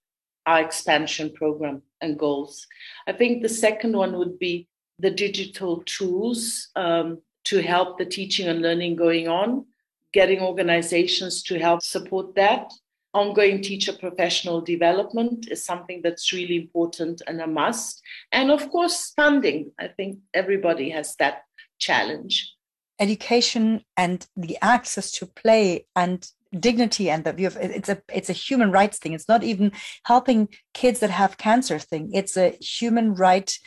our 0.45 0.61
expansion 0.61 1.31
program 1.33 1.81
and 2.01 2.19
goals. 2.19 2.67
I 3.07 3.13
think 3.13 3.41
the 3.41 3.49
second 3.49 3.95
one 3.95 4.17
would 4.17 4.39
be 4.39 4.67
the 4.99 5.11
digital 5.11 5.83
tools 5.85 6.69
um, 6.75 7.21
to 7.45 7.61
help 7.61 7.97
the 7.97 8.05
teaching 8.05 8.47
and 8.47 8.61
learning 8.61 8.95
going 8.95 9.27
on, 9.27 9.65
getting 10.13 10.39
organizations 10.39 11.43
to 11.43 11.59
help 11.59 11.81
support 11.81 12.35
that. 12.35 12.71
Ongoing 13.13 13.61
teacher 13.61 13.93
professional 13.93 14.59
development 14.59 15.47
is 15.51 15.63
something 15.63 16.01
that's 16.03 16.33
really 16.33 16.55
important 16.55 17.21
and 17.27 17.41
a 17.41 17.47
must. 17.47 18.01
And 18.31 18.49
of 18.49 18.69
course, 18.69 19.13
funding. 19.15 19.71
I 19.79 19.87
think 19.87 20.19
everybody 20.33 20.89
has 20.89 21.15
that 21.17 21.43
challenge. 21.77 22.53
Education 22.99 23.83
and 23.97 24.25
the 24.35 24.57
access 24.61 25.11
to 25.11 25.27
play 25.27 25.85
and 25.95 26.27
dignity 26.59 27.09
and 27.09 27.23
the 27.23 27.33
view 27.33 27.47
of 27.47 27.57
it's 27.57 27.89
a 27.89 28.01
it's 28.13 28.29
a 28.29 28.33
human 28.33 28.71
rights 28.71 28.99
thing. 28.99 29.13
It's 29.13 29.27
not 29.27 29.43
even 29.43 29.71
helping 30.05 30.49
kids 30.73 30.99
that 30.99 31.09
have 31.09 31.37
cancer 31.37 31.79
thing. 31.79 32.11
It's 32.13 32.37
a 32.37 32.51
human 32.61 33.15
right 33.15 33.57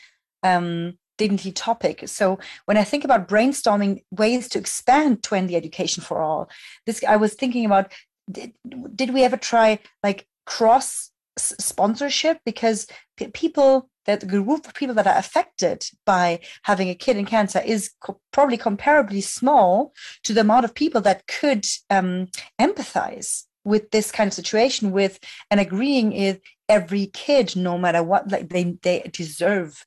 um, 0.42 0.94
dignity 1.18 1.52
topic. 1.52 2.08
So 2.08 2.38
when 2.66 2.76
i 2.76 2.84
think 2.84 3.04
about 3.04 3.28
brainstorming 3.28 4.02
ways 4.10 4.48
to 4.50 4.58
expand 4.58 5.22
Twende 5.22 5.54
education 5.54 6.02
for 6.02 6.20
all 6.20 6.50
this 6.84 7.02
i 7.04 7.16
was 7.16 7.34
thinking 7.34 7.64
about 7.64 7.90
did, 8.30 8.52
did 8.94 9.14
we 9.14 9.24
ever 9.24 9.36
try 9.36 9.78
like 10.02 10.26
cross 10.44 11.10
sponsorship? 11.38 12.38
Because 12.44 12.86
people 13.34 13.88
that 14.06 14.20
the 14.20 14.26
group 14.26 14.66
of 14.66 14.74
people 14.74 14.94
that 14.94 15.06
are 15.06 15.16
affected 15.16 15.88
by 16.04 16.40
having 16.62 16.88
a 16.88 16.94
kid 16.94 17.16
in 17.16 17.26
cancer 17.26 17.60
is 17.64 17.90
co- 18.00 18.20
probably 18.32 18.58
comparably 18.58 19.22
small 19.22 19.92
to 20.22 20.32
the 20.32 20.40
amount 20.40 20.64
of 20.64 20.74
people 20.74 21.00
that 21.00 21.26
could 21.26 21.66
um, 21.90 22.28
empathize 22.60 23.44
with 23.64 23.90
this 23.90 24.12
kind 24.12 24.28
of 24.28 24.34
situation 24.34 24.92
with 24.92 25.18
and 25.50 25.60
agreeing 25.60 26.10
with 26.10 26.40
every 26.68 27.06
kid 27.06 27.56
no 27.56 27.76
matter 27.76 28.02
what 28.02 28.30
like 28.30 28.48
they 28.48 28.76
they 28.82 29.10
deserve 29.12 29.84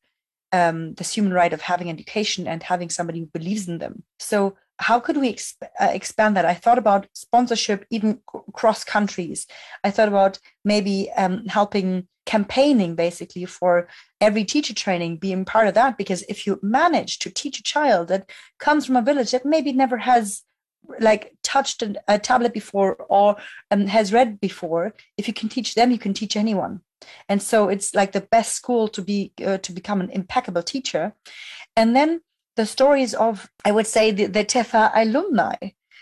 um, 0.51 0.93
this 0.95 1.13
human 1.13 1.33
right 1.33 1.53
of 1.53 1.61
having 1.61 1.89
education 1.89 2.47
and 2.47 2.63
having 2.63 2.89
somebody 2.89 3.19
who 3.19 3.25
believes 3.27 3.67
in 3.67 3.77
them 3.77 4.03
so 4.19 4.55
how 4.79 4.99
could 4.99 5.17
we 5.17 5.33
exp- 5.33 5.61
uh, 5.79 5.89
expand 5.91 6.35
that? 6.37 6.45
I 6.45 6.53
thought 6.53 6.77
about 6.77 7.07
sponsorship 7.13 7.85
even 7.89 8.19
c- 8.31 8.39
cross 8.53 8.83
countries. 8.83 9.45
I 9.83 9.91
thought 9.91 10.07
about 10.07 10.39
maybe 10.63 11.11
um, 11.17 11.45
helping 11.47 12.07
campaigning 12.33 12.93
basically 12.95 13.45
for 13.45 13.87
every 14.21 14.45
teacher 14.45 14.73
training 14.73 15.17
being 15.17 15.43
part 15.43 15.67
of 15.67 15.73
that 15.73 15.97
because 15.97 16.21
if 16.29 16.45
you 16.45 16.59
manage 16.61 17.17
to 17.19 17.29
teach 17.29 17.59
a 17.59 17.63
child 17.63 18.07
that 18.07 18.29
comes 18.59 18.85
from 18.85 18.95
a 18.95 19.01
village 19.01 19.31
that 19.31 19.45
maybe 19.45 19.73
never 19.73 19.97
has 19.97 20.43
like 20.99 21.33
touched 21.43 21.83
a, 22.07 22.19
tablet 22.19 22.53
before 22.53 22.95
or 23.09 23.35
um, 23.71 23.87
has 23.87 24.13
read 24.13 24.39
before 24.39 24.93
if 25.17 25.27
you 25.27 25.33
can 25.33 25.49
teach 25.49 25.73
them 25.73 25.91
you 25.91 25.97
can 26.05 26.13
teach 26.13 26.35
anyone 26.35 26.81
and 27.27 27.41
so 27.41 27.67
it's 27.67 27.95
like 27.95 28.11
the 28.11 28.27
best 28.35 28.53
school 28.53 28.87
to 28.87 29.01
be 29.01 29.31
uh, 29.45 29.57
to 29.57 29.71
become 29.71 29.99
an 29.99 30.09
impeccable 30.11 30.63
teacher 30.63 31.13
and 31.75 31.95
then 31.95 32.21
the 32.59 32.65
stories 32.65 33.13
of, 33.13 33.49
I 33.63 33.71
would 33.71 33.87
say, 33.87 34.11
the, 34.11 34.25
the 34.25 34.43
TEFA 34.43 34.91
alumni. 34.93 35.55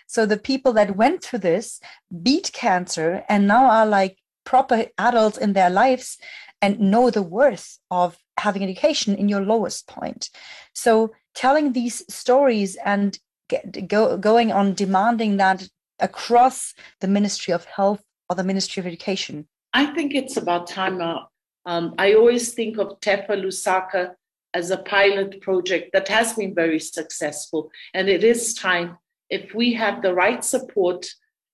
So 0.07 0.25
the 0.25 0.37
people 0.37 0.73
that 0.73 0.95
went 0.95 1.23
through 1.23 1.39
this 1.39 1.79
beat 2.23 2.51
cancer 2.51 3.23
and 3.29 3.45
now 3.47 3.65
are 3.65 3.85
like 3.85 4.17
proper 4.47 4.85
adults 4.97 5.37
in 5.37 5.51
their 5.51 5.69
lives 5.69 6.17
and 6.61 6.79
know 6.79 7.09
the 7.09 7.21
worth 7.21 7.79
of 7.91 8.17
having 8.37 8.63
education 8.63 9.13
in 9.13 9.27
your 9.27 9.41
lowest 9.41 9.87
point. 9.87 10.29
So 10.73 11.11
telling 11.35 11.73
these 11.73 11.97
stories 12.09 12.77
and 12.93 13.19
get, 13.49 13.89
go, 13.89 14.17
going 14.17 14.53
on 14.53 14.73
demanding 14.73 15.35
that 15.37 15.67
across 15.99 16.73
the 17.01 17.09
Ministry 17.09 17.53
of 17.53 17.65
Health 17.65 18.01
or 18.29 18.37
the 18.37 18.43
Ministry 18.51 18.79
of 18.79 18.87
Education. 18.87 19.47
I 19.73 19.87
think 19.87 20.15
it's 20.15 20.37
about 20.37 20.67
time 20.67 20.97
now. 20.97 21.27
Um, 21.65 21.93
I 21.97 22.13
always 22.13 22.53
think 22.53 22.77
of 22.77 23.01
TEFA 23.01 23.35
Lusaka 23.43 24.15
as 24.53 24.71
a 24.71 24.77
pilot 24.77 25.41
project 25.41 25.89
that 25.91 26.07
has 26.07 26.33
been 26.33 26.55
very 26.55 26.79
successful. 26.79 27.69
And 27.93 28.07
it 28.07 28.23
is 28.23 28.53
time, 28.53 28.97
if 29.29 29.53
we 29.53 29.73
have 29.73 30.01
the 30.01 30.13
right 30.13 30.43
support 30.43 31.05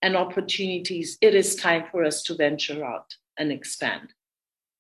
and 0.03 0.15
opportunities, 0.15 1.17
it 1.22 1.33
is 1.33 1.55
time 1.55 1.86
for 1.89 2.03
us 2.03 2.22
to 2.24 2.36
venture 2.36 2.86
out 2.86 3.15
and 3.39 3.51
expand. 3.51 4.13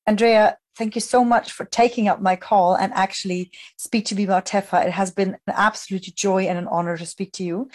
Andrea, 0.05 0.57
thank 0.77 0.95
you 0.95 1.01
so 1.01 1.23
much 1.23 1.53
for 1.53 1.65
taking 1.65 2.09
up 2.09 2.21
my 2.21 2.35
call 2.35 2.75
and 2.75 2.93
actually 2.93 3.49
speak 3.77 4.05
to 4.05 4.15
me 4.15 4.25
about 4.25 4.45
TEFA. 4.45 4.85
It 4.85 4.91
has 4.91 5.11
been 5.11 5.37
an 5.47 5.53
absolute 5.55 6.03
joy 6.13 6.43
and 6.43 6.57
an 6.57 6.67
honor 6.67 6.97
to 6.97 7.05
speak 7.05 7.31
to 7.33 7.43
you. 7.43 7.69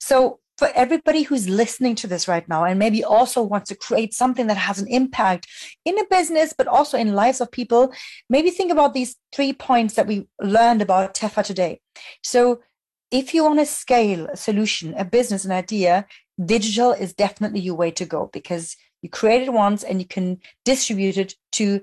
So 0.00 0.40
for 0.56 0.68
everybody 0.74 1.22
who's 1.22 1.50
listening 1.50 1.94
to 1.96 2.06
this 2.06 2.26
right 2.26 2.48
now 2.48 2.64
and 2.64 2.78
maybe 2.78 3.04
also 3.04 3.42
wants 3.42 3.68
to 3.68 3.76
create 3.76 4.14
something 4.14 4.46
that 4.46 4.56
has 4.56 4.78
an 4.78 4.88
impact 4.88 5.46
in 5.84 5.98
a 5.98 6.06
business, 6.08 6.54
but 6.56 6.66
also 6.66 6.96
in 6.96 7.14
lives 7.14 7.42
of 7.42 7.50
people, 7.52 7.92
maybe 8.30 8.48
think 8.48 8.72
about 8.72 8.94
these 8.94 9.16
three 9.34 9.52
points 9.52 9.94
that 9.94 10.06
we 10.06 10.26
learned 10.40 10.80
about 10.80 11.12
Tefa 11.12 11.44
today. 11.44 11.80
So 12.22 12.62
if 13.10 13.34
you 13.34 13.44
want 13.44 13.58
to 13.58 13.66
scale 13.66 14.26
a 14.26 14.36
solution, 14.36 14.94
a 14.94 15.04
business, 15.04 15.44
an 15.44 15.52
idea, 15.52 16.06
digital 16.42 16.92
is 16.92 17.14
definitely 17.14 17.60
your 17.60 17.74
way 17.74 17.90
to 17.92 18.04
go 18.04 18.30
because 18.32 18.76
you 19.02 19.08
create 19.08 19.42
it 19.42 19.52
once 19.52 19.82
and 19.82 20.00
you 20.00 20.06
can 20.06 20.38
distribute 20.64 21.16
it 21.16 21.34
to 21.52 21.80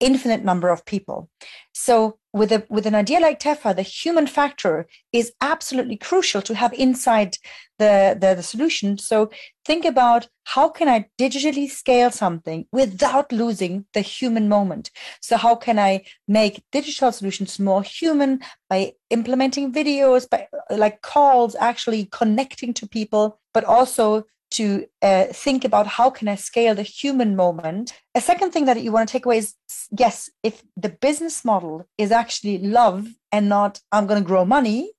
infinite 0.00 0.44
number 0.44 0.68
of 0.68 0.84
people. 0.84 1.28
So 1.72 2.18
with 2.32 2.50
a 2.50 2.64
with 2.68 2.86
an 2.86 2.94
idea 2.94 3.20
like 3.20 3.40
Tefa, 3.40 3.76
the 3.76 3.82
human 3.82 4.26
factor 4.26 4.86
is 5.12 5.32
absolutely 5.40 5.96
crucial 5.96 6.40
to 6.42 6.54
have 6.54 6.72
inside 6.72 7.36
the, 7.78 8.16
the, 8.18 8.34
the 8.34 8.42
solution. 8.42 8.96
So 8.96 9.30
think 9.64 9.84
about 9.84 10.28
how 10.44 10.68
can 10.68 10.88
I 10.88 11.06
digitally 11.18 11.68
scale 11.68 12.10
something 12.10 12.66
without 12.72 13.32
losing 13.32 13.86
the 13.92 14.00
human 14.00 14.48
moment. 14.48 14.90
So 15.20 15.36
how 15.36 15.56
can 15.56 15.78
I 15.78 16.04
make 16.26 16.64
digital 16.72 17.12
solutions 17.12 17.58
more 17.58 17.82
human 17.82 18.40
by 18.70 18.92
implementing 19.10 19.72
videos, 19.72 20.28
by 20.28 20.48
like 20.70 21.02
calls, 21.02 21.54
actually 21.56 22.06
connecting 22.06 22.72
to 22.74 22.88
people, 22.88 23.40
but 23.52 23.64
also 23.64 24.24
to 24.52 24.86
uh, 25.02 25.24
think 25.26 25.64
about 25.64 25.86
how 25.86 26.10
can 26.10 26.28
I 26.28 26.34
scale 26.36 26.74
the 26.74 26.82
human 26.82 27.36
moment. 27.36 27.92
A 28.14 28.20
second 28.20 28.52
thing 28.52 28.66
that 28.66 28.82
you 28.82 28.92
want 28.92 29.08
to 29.08 29.12
take 29.12 29.26
away 29.26 29.38
is 29.38 29.54
yes, 29.98 30.30
if 30.42 30.62
the 30.76 30.88
business 30.88 31.44
model 31.44 31.86
is 31.98 32.12
actually 32.12 32.58
love 32.58 33.08
and 33.30 33.48
not 33.48 33.80
I'm 33.90 34.06
going 34.06 34.22
to 34.22 34.26
grow 34.26 34.44
money, 34.44 34.92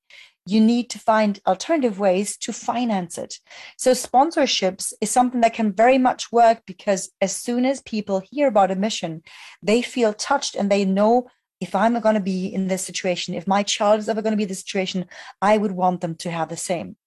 you 0.45 0.60
need 0.60 0.89
to 0.89 1.00
find 1.00 1.39
alternative 1.48 2.00
ways 2.00 2.36
to 2.38 2.51
finance 2.51 3.17
it. 3.17 3.39
So 3.77 3.91
sponsorships 3.91 4.91
is 5.00 5.10
something 5.10 5.41
that 5.41 5.53
can 5.53 5.72
very 5.72 5.98
much 5.98 6.31
work 6.31 6.63
because 6.65 7.12
as 7.22 7.33
soon 7.33 7.65
as 7.65 7.81
people 7.81 8.22
hear 8.29 8.48
about 8.48 8.72
a 8.72 8.75
mission, 8.75 9.24
they 9.62 9.81
feel 9.81 10.13
touched 10.13 10.55
and 10.55 10.69
they 10.69 10.83
know 10.83 11.27
if 11.62 11.74
I'm 11.74 11.98
going 12.01 12.15
to 12.15 12.22
be 12.22 12.48
in 12.48 12.67
this 12.67 12.83
situation, 12.83 13.33
if 13.36 13.48
my 13.48 13.63
child 13.63 14.00
is 14.00 14.10
ever 14.10 14.22
going 14.22 14.33
to 14.33 14.38
be 14.38 14.43
in 14.43 14.50
this 14.50 14.60
situation, 14.60 15.05
I 15.41 15.57
would 15.57 15.72
want 15.72 16.01
them 16.01 16.15
to 16.15 16.29
have 16.29 16.50
the 16.50 16.57
same. 16.57 16.98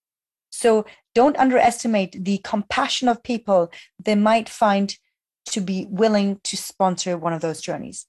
So 0.56 0.86
don't 1.14 1.36
underestimate 1.36 2.24
the 2.24 2.38
compassion 2.38 3.08
of 3.08 3.22
people 3.22 3.70
they 4.02 4.14
might 4.14 4.48
find 4.48 4.96
to 5.50 5.60
be 5.60 5.86
willing 5.88 6.40
to 6.44 6.56
sponsor 6.56 7.16
one 7.16 7.32
of 7.32 7.42
those 7.42 7.60
journeys. 7.60 8.06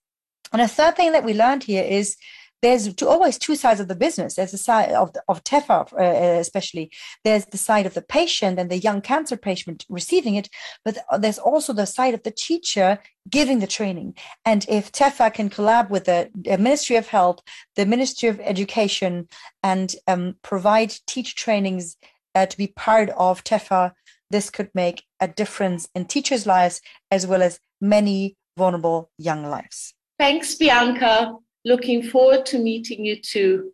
And 0.54 0.62
a 0.62 0.68
third 0.68 0.96
thing 0.96 1.12
that 1.12 1.26
we 1.26 1.34
learned 1.34 1.64
here 1.64 1.84
is 1.84 2.16
there's 2.62 3.02
always 3.04 3.38
two 3.38 3.56
sides 3.56 3.80
of 3.80 3.88
the 3.88 3.96
business. 3.96 4.36
There's 4.36 4.52
the 4.52 4.58
side 4.58 4.92
of, 4.92 5.12
of 5.28 5.44
TEFA, 5.44 5.94
uh, 5.94 6.40
especially. 6.40 6.90
There's 7.24 7.46
the 7.46 7.58
side 7.58 7.86
of 7.86 7.94
the 7.94 8.02
patient 8.02 8.58
and 8.58 8.72
the 8.72 8.80
young 8.80 9.02
cancer 9.02 9.38
patient 9.38 9.86
receiving 9.90 10.36
it, 10.36 10.50
but 10.84 10.98
there's 11.20 11.38
also 11.38 11.74
the 11.74 11.86
side 11.86 12.16
of 12.16 12.24
the 12.24 12.32
teacher 12.32 13.00
giving 13.30 13.60
the 13.60 13.68
training. 13.68 14.16
And 14.44 14.66
if 14.68 14.92
TEFA 14.92 15.34
can 15.34 15.50
collab 15.50 15.90
with 15.90 16.06
the, 16.06 16.32
the 16.34 16.58
Ministry 16.58 16.96
of 16.96 17.08
Health, 17.08 17.42
the 17.76 17.86
Ministry 17.86 18.30
of 18.30 18.40
Education, 18.40 19.28
and 19.62 19.94
um, 20.08 20.36
provide 20.42 20.96
teacher 21.06 21.36
trainings 21.36 21.98
uh, 22.38 22.46
to 22.46 22.58
be 22.58 22.68
part 22.68 23.10
of 23.18 23.44
TEFA, 23.44 23.94
this 24.30 24.50
could 24.50 24.70
make 24.74 25.04
a 25.20 25.28
difference 25.28 25.88
in 25.96 26.06
teachers' 26.06 26.46
lives 26.46 26.82
as 27.10 27.26
well 27.26 27.42
as 27.42 27.60
many 27.82 28.36
vulnerable 28.58 29.10
young 29.18 29.44
lives. 29.46 29.94
Thanks, 30.20 30.56
Bianca. 30.56 31.36
Looking 31.66 32.04
forward 32.04 32.46
to 32.48 32.60
meeting 32.60 33.06
you 33.06 33.22
too. 33.22 33.72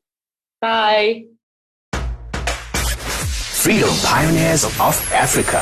Bye. 0.61 1.25
Freedom 3.63 3.89
Pioneers 4.03 4.63
of 4.65 4.77
Africa. 5.13 5.61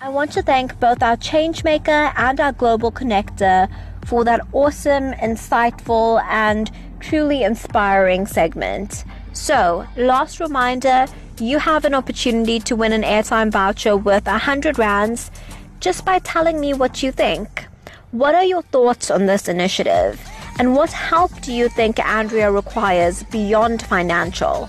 I 0.00 0.08
want 0.08 0.30
to 0.32 0.42
thank 0.42 0.78
both 0.78 1.02
our 1.02 1.16
changemaker 1.16 2.12
and 2.16 2.38
our 2.38 2.52
global 2.52 2.92
connector 2.92 3.68
for 4.04 4.24
that 4.24 4.40
awesome, 4.52 5.12
insightful, 5.14 6.22
and 6.28 6.70
truly 7.00 7.42
inspiring 7.42 8.26
segment. 8.26 9.04
So, 9.36 9.86
last 9.96 10.40
reminder 10.40 11.06
you 11.38 11.58
have 11.58 11.84
an 11.84 11.94
opportunity 11.94 12.58
to 12.60 12.74
win 12.74 12.94
an 12.94 13.02
airtime 13.02 13.52
voucher 13.52 13.94
worth 13.94 14.26
100 14.26 14.78
Rands 14.78 15.30
just 15.78 16.06
by 16.06 16.20
telling 16.20 16.58
me 16.58 16.72
what 16.72 17.02
you 17.02 17.12
think. 17.12 17.66
What 18.12 18.34
are 18.34 18.44
your 18.44 18.62
thoughts 18.62 19.10
on 19.10 19.26
this 19.26 19.46
initiative? 19.46 20.18
And 20.58 20.74
what 20.74 20.90
help 20.90 21.30
do 21.42 21.52
you 21.52 21.68
think 21.68 21.98
Andrea 22.00 22.50
requires 22.50 23.24
beyond 23.24 23.82
financial? 23.82 24.66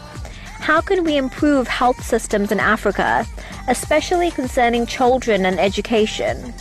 How 0.59 0.81
can 0.81 1.05
we 1.05 1.15
improve 1.15 1.69
health 1.69 2.03
systems 2.03 2.51
in 2.51 2.59
Africa, 2.59 3.25
especially 3.69 4.31
concerning 4.31 4.85
children 4.85 5.45
and 5.45 5.61
education? 5.61 6.53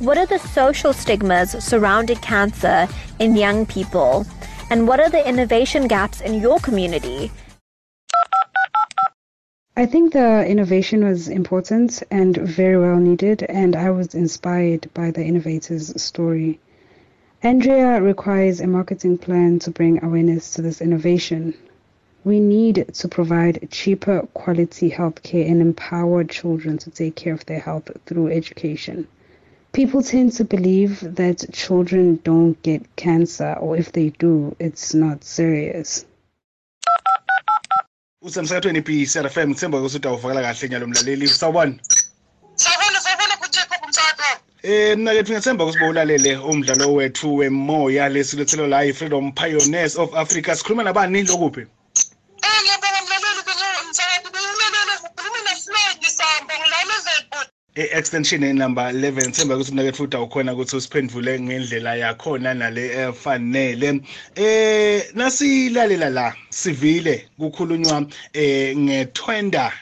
What 0.00 0.18
are 0.18 0.26
the 0.26 0.40
social 0.40 0.92
stigmas 0.92 1.52
surrounding 1.64 2.18
cancer 2.18 2.88
in 3.20 3.36
young 3.36 3.66
people? 3.66 4.26
And 4.68 4.88
what 4.88 4.98
are 4.98 5.10
the 5.10 5.26
innovation 5.26 5.86
gaps 5.86 6.20
in 6.20 6.40
your 6.40 6.58
community? 6.58 7.30
I 9.74 9.86
think 9.86 10.12
the 10.12 10.46
innovation 10.46 11.02
was 11.02 11.28
important 11.28 12.02
and 12.10 12.36
very 12.36 12.76
well 12.76 12.98
needed, 12.98 13.42
and 13.44 13.74
I 13.74 13.88
was 13.88 14.14
inspired 14.14 14.90
by 14.92 15.10
the 15.10 15.24
innovator's 15.24 15.98
story. 16.00 16.60
Andrea 17.42 18.02
requires 18.02 18.60
a 18.60 18.66
marketing 18.66 19.16
plan 19.16 19.60
to 19.60 19.70
bring 19.70 20.04
awareness 20.04 20.52
to 20.54 20.62
this 20.62 20.82
innovation. 20.82 21.54
We 22.22 22.38
need 22.38 22.84
to 22.92 23.08
provide 23.08 23.70
cheaper 23.70 24.28
quality 24.34 24.90
healthcare 24.90 25.50
and 25.50 25.62
empower 25.62 26.24
children 26.24 26.76
to 26.76 26.90
take 26.90 27.16
care 27.16 27.32
of 27.32 27.46
their 27.46 27.60
health 27.60 27.90
through 28.04 28.28
education. 28.28 29.08
People 29.72 30.02
tend 30.02 30.32
to 30.32 30.44
believe 30.44 31.00
that 31.16 31.50
children 31.50 32.20
don't 32.22 32.62
get 32.62 32.94
cancer, 32.96 33.54
or 33.54 33.78
if 33.78 33.90
they 33.90 34.10
do, 34.10 34.54
it's 34.58 34.92
not 34.92 35.24
serious. 35.24 36.04
Usemsakathweni 38.22 38.78
i-BCR 38.78 39.28
FM 39.30 39.48
ngithemba 39.50 39.78
ukuthi 39.78 39.96
utawuvakala 39.96 40.42
kahle 40.42 40.68
nyalo 40.68 40.86
mlaleli. 40.86 41.28
Sawubona. 41.28 41.74
Sawubona 42.54 43.00
sawubona 43.00 43.36
kuthixo 43.36 43.74
kumsakho 43.82 44.40
Eh 44.62 44.96
mina 44.96 45.14
ke 45.14 45.32
ngithemba 45.32 45.64
ukuthi 45.64 45.78
bowulalele 45.78 46.36
umdlalo 46.36 46.94
wethu 46.94 47.36
wemoya 47.36 48.08
lesilethelo 48.08 48.66
la 48.66 48.84
i-Freedom 48.84 49.32
Pioneers 49.32 49.96
of 49.96 50.14
Africa. 50.14 50.54
Sikhuluma 50.56 50.82
nabani? 50.82 51.22
Lokuphi? 51.22 51.66
E-extension 57.74 58.56
number 58.56 58.82
11 58.82 59.32
themba 59.32 59.56
ukuthi 59.56 59.72
mnake 59.72 59.92
futhi 59.92 60.16
awukhona 60.16 60.52
ukuthi 60.52 60.76
usiphendvule 60.76 61.40
ngendlela 61.40 61.94
yakhona 61.96 62.54
nale 62.54 63.08
efanele. 63.08 64.00
Eh 64.34 65.02
nasilalela 65.14 66.10
la 66.10 66.34
sivile 66.50 67.28
kukhulunywa 67.38 68.06
eh 68.32 68.76
ngetwender 68.76 69.72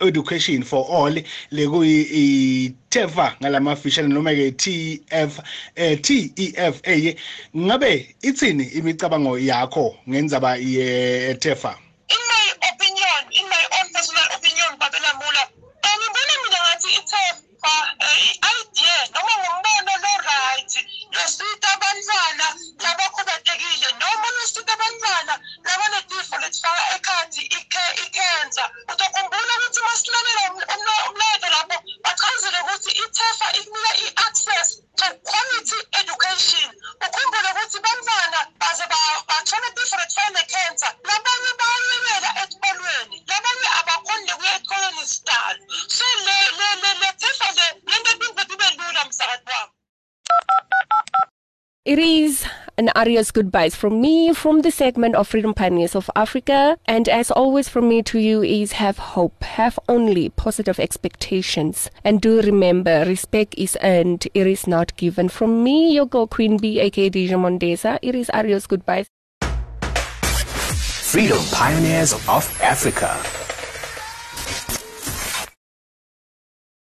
education 0.00 0.62
for 0.62 0.86
all 0.90 1.22
lekuyi 1.50 2.74
TEFA 2.90 3.36
ngalamafishane 3.40 4.08
noma 4.08 4.34
ke 4.34 4.50
TF 4.52 5.40
eh 5.76 6.00
TEFA 6.00 7.16
ngabe 7.56 8.14
ithini 8.22 8.64
imicabango 8.64 9.38
yakho 9.38 9.96
ngendzaba 10.08 10.56
ye 10.56 11.34
TEFA 11.34 11.87
uzokhumbula 28.90 29.52
ukuthi 29.58 29.80
umlayeto 31.08 31.48
lapho. 31.54 31.76
Bachazile 32.04 32.58
ukuthi 32.60 32.90
ikunika 33.58 33.92
i-access 34.04 34.68
to 34.96 35.06
quality 35.28 35.78
education. 36.00 36.68
Ukhumbule 37.04 37.48
ukuthi 37.52 37.78
bantwana 37.84 38.40
baze 38.60 38.84
bathole 39.28 39.68
nekhensa 40.34 40.88
labanye 41.08 41.50
esikolweni. 42.42 43.16
Labanye 43.28 43.68
abakhoni 43.78 44.24
nekuya 44.26 44.54
esikolweni 44.56 45.06
sidalo 45.06 45.62
so 45.88 46.04
le 46.26 46.38
le 46.58 46.68
lento 46.80 48.44
kube 48.48 48.66
lula 48.78 49.04
msakati 49.04 49.50
wami. 49.52 49.72
It 51.84 51.98
is 51.98 52.47
an 52.78 52.90
Aria's 52.94 53.32
goodbyes 53.32 53.74
from 53.74 54.00
me 54.00 54.32
from 54.32 54.62
the 54.62 54.70
segment 54.70 55.16
of 55.16 55.26
Freedom 55.26 55.52
Pioneers 55.52 55.96
of 55.96 56.08
Africa. 56.14 56.78
And 56.86 57.08
as 57.08 57.30
always, 57.32 57.68
from 57.68 57.88
me 57.88 58.02
to 58.04 58.20
you 58.20 58.42
is 58.42 58.72
have 58.72 58.98
hope, 58.98 59.42
have 59.42 59.80
only 59.88 60.28
positive 60.28 60.78
expectations. 60.78 61.90
And 62.04 62.20
do 62.20 62.40
remember, 62.40 63.04
respect 63.04 63.56
is 63.58 63.76
earned, 63.82 64.28
it 64.32 64.46
is 64.46 64.68
not 64.68 64.96
given. 64.96 65.28
From 65.28 65.64
me, 65.64 65.92
your 65.92 66.06
girl 66.06 66.28
Queen 66.28 66.56
B, 66.56 66.78
aka 66.78 67.10
DJ 67.10 67.30
Mondesa, 67.30 67.98
it 68.00 68.14
is 68.14 68.30
Aria's 68.32 68.68
goodbyes. 68.68 69.08
Freedom 71.10 71.38
Pioneers 71.50 72.12
of 72.12 72.46
Africa. 72.62 73.47